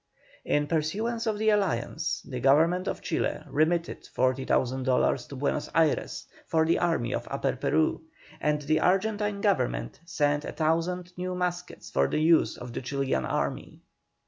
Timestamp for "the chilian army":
12.73-13.79